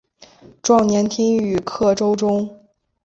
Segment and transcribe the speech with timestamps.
[0.63, 2.59] 壮年听雨客舟中。